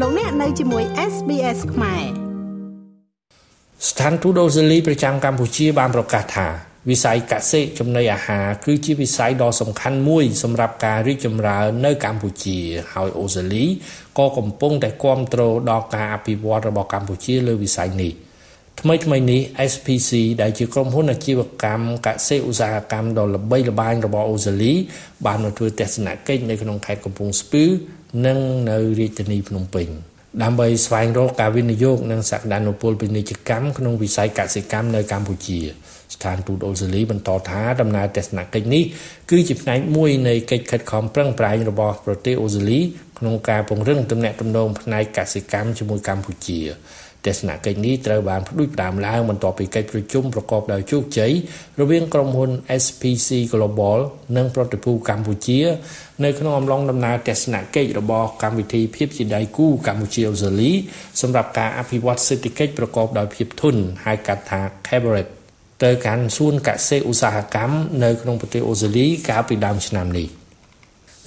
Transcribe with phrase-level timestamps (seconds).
[0.00, 2.04] លោកអ្នកនៅជាមួយ SBS ខ្មែរ
[3.88, 6.46] ស្ថានទូតអូស្ត្រាលីប្រចាំកម្ពុជាបានប្រកាសថា
[6.90, 12.58] វិស័យកសិចំណីអាហារគឺជាវិស័យដ៏សំខាន់មួយសម្រាប់ការរីកចម្រើននៅកម្ពុជា
[12.92, 13.64] ហើយអូស្ត្រាលី
[14.18, 18.12] ក៏កំពុងតែគ្រប់គ្រងដល់ការអភិវឌ្ឍរបស់កម្ពុជាលើវិស័យនេះ
[18.80, 19.40] ថ្មីថ្មីនេះ
[19.72, 20.10] SPC
[20.42, 24.72] ដែលជាក្រុមហ៊ុនអាជីវកម្មកសិឧស្សាហកម្មដ៏ល្បីល្បាញរបស់អូស្ត្រាលី
[25.26, 27.64] បានមកធ្វើទស្សនកិច្ចនៅក្នុងខេត្តកំពង់ស្ពឺ
[28.26, 28.38] និង
[28.70, 29.88] នៅរាជធានីភ្នំពេញ
[30.42, 35.58] ដើម្បីស្វែងរកការវិនិយោគនិងសក្តានុពលពាណិជ្ជកម្មក្នុងវិស័យកសិកម្មនៅកម្ពុជា
[36.14, 38.82] ស្ថានទូតអូស្ត្រាលីបន្តថាដំណើរទស្សនកិច្ចនេះ
[39.30, 42.80] គឺជាផ្នែកមួយនៃកិច្ចខិតខំប្រឹងប្រែងរបស់ប្រទេសអូស្ត្រាលី
[43.18, 46.60] ក្នុងការពង្រឹងទំនាក់ទំនងផ្នែកកសិកម្មជាមួយកម្ពុជា
[47.26, 51.32] ទស្សនកិច្ចនេះត្រូវបានផ្ដួចផ្ដើមឡើងបន្ទាប់ពីកិច្ចប្រជុំប្រកបដោយជោគជ័យ
[51.80, 52.50] រវាងក្រុមហ៊ុន
[52.82, 53.98] SPC Global
[54.36, 55.60] និងប្រតិភូកម្ពុជា
[56.24, 60.72] នៅក្នុងអំឡុងដំណើរទស្សនកិច្ចរបស់កម្មវិធីភាពជាដៃគូកម្ពុជាអូស្ត្រាលី
[61.20, 65.28] សម្រាប់ការអភិវឌ្ឍសេដ្ឋកិច្ចប្រកបដោយភាពធន់ហៅកាត់ថា Cabaret
[65.84, 70.28] ទៅកាន់សួនកសិឧស្សាហកម្មនៅក្នុងប្រទេសអូស្ត្រាលីកាលពីដើមឆ្នាំនេះ។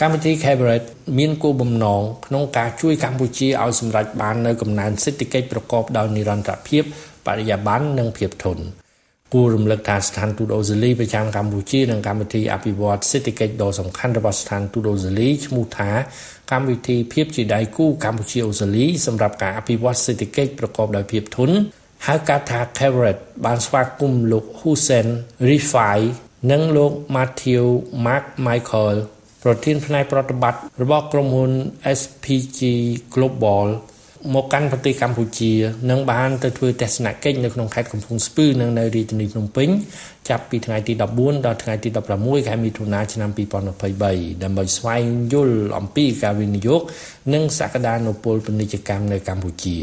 [0.00, 0.84] កម្មវិធី Cabaret
[1.18, 6.82] មានគោលបំណងក្នុងការជួយកម្ពុជាឲ្យសម្រេចបាននូវកំណើនសេដ្ឋកិច្ចប្រកបដោយនិរន្តរភាព
[7.26, 8.62] បរិយាបន្ននិងភាពធន់
[9.34, 15.90] គួររំលឹកថាស្ថានទូតអូស្ត្រាលីប្រចាំកម្ពុជានិងកម្មវិធីអភិវឌ្ឍសេដ្ឋកិច្ចដ៏សំខាន់របស់ស្ថានទូតអូស្ត្រាលីឈ្មោះថា
[16.52, 21.54] កម្មវិធីភាពជាដៃគូកម្ពុជាអូស្ត្រាលីសម្រាប់ការអភិវឌ្ឍសេដ្ឋកិច្ចប្រកបដោយភាពធន់
[22.06, 25.08] ហៅកាត់ថា Cabaret បានស្វាគមន៍លោក Hussein
[25.48, 26.00] Rifai
[26.50, 27.64] និងលោក Matthew
[28.06, 28.98] Mark Michael
[29.46, 31.50] ប្រធានផ្នែកប្រតិបត្តិរបស់ក្រុមហ៊ុន
[31.98, 32.60] SPG
[33.14, 33.66] Global
[34.34, 35.52] មកកាន់ប្រទេសកម្ពុជា
[35.90, 39.68] និងបានទៅធ្វើទស្សនកិច្ចនៅក្នុងខេត្តកំពង់ស្ពឺនិងនៅរាជធានីភ្នំពេញ
[40.28, 46.80] ចាប់ពីថ្ងៃទី14ដល់ថ្ងៃទី16ខែមិថុនាឆ្នាំ2023ដើម្បីស្វែងយល់អំពីការវិនិយោគ
[47.34, 49.76] និងសក្តានុពលពាណិជ្ជកម្មនៅកម្ពុជា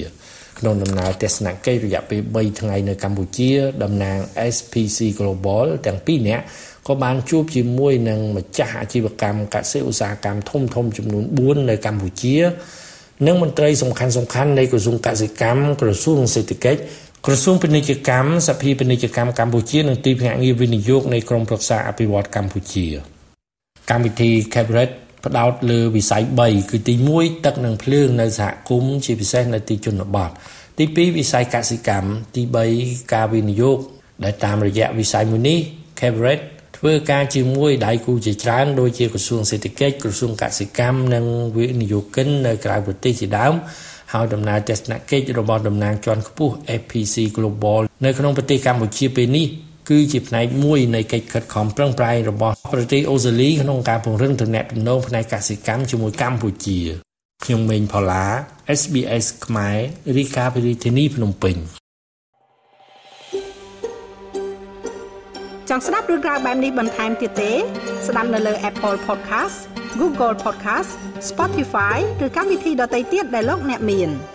[0.64, 3.52] ក្នុងដំណើរទស្សនកិច្ចរយៈពេល3ថ្ងៃនៅកម្ពុជា
[3.84, 4.18] តំណាង
[4.56, 6.44] SPC Global ទាំងពីរនាក់
[6.88, 12.38] ក៏បានជួបជាមួយនឹងម្ចាស់អាជីវកម្មកសិឧស្សាហកម្មធំធំចំនួន4នៅកម្ពុជា
[13.28, 16.80] និងមន្ត្រីសំខាន់សំខាន់នៃក្រសួងកសិកម្មក្រសួងសេដ្ឋកិច្ច
[17.26, 22.86] ក្រសួងពាណិជ្ជកម្មសភាពាណិជ្ជកម្មកម្ពុជានិងទីភ្នាក់ងារវិនិយោគនៃក្រមប្រឹក្សាអភិវឌ្ឍកម្ពុជា
[23.90, 24.92] កម្មវិធី Cabaret
[25.26, 30.30] ផ្ដោតលើវិស័យ3គឺទី1ទឹកនិងភ្លើងនៅសហគមន៍ជាពិសេសនៅទីជនបទ
[30.78, 32.42] ទី2វិស័យកសិកម្មទី
[32.78, 33.78] 3ការវិនិយោគ
[34.24, 35.60] ដែលតាមរយៈវិស័យមួយនេះ
[36.00, 36.42] Cabaret
[36.78, 41.26] ធ្វើការជាមួយដៃគូជាច្រើនដូចជាក្រសួងសេដ្ឋកិច្ចក្រសួងកសិកម្មនិង
[41.58, 43.54] វិនិយោគិននៅក្រៅប្រទេសជាដើម
[44.14, 49.48] ហើយដំណើរទស្សនកិច្ចរបស់តំណាងជាន់ខ្ពស់ FPC Global នៅក្នុងប្រទេសកម្ពុជាពេលនេះ
[49.90, 56.80] គឺជាផ្នែកមួយនៃកិច្ចខិតខំប្រឹងប្រែងរបស់ប្រទេសអូស្ត្រាលីក្នុងការពង្រឹងទំនាក់ទំនងផ្នែកកសិកម្មជាមួយកម្ពុជា
[57.44, 58.26] ខ្ញុំមេងផល្លា
[58.80, 59.78] SBS ខ្មែរ
[60.18, 61.56] រីកាពីរាជធានីភ្នំពេញ
[65.70, 67.52] ចង់ស្ដាប់រឿងក្រៅបែបនេះបន្ថែមទៀតទេ
[68.08, 69.58] ស្ដាប់នៅលើ Apple Podcast
[70.02, 70.92] Google Podcast
[71.30, 74.12] Spotify ឬកម្មវិធីដទៃទៀតដែលលោកអ្នកមាន។